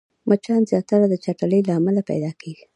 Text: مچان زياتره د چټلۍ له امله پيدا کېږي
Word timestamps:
مچان 0.29 0.61
زياتره 0.71 1.05
د 1.09 1.15
چټلۍ 1.23 1.61
له 1.67 1.73
امله 1.79 2.01
پيدا 2.09 2.31
کېږي 2.41 2.65